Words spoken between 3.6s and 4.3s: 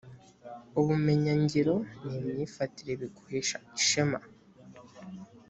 ishema.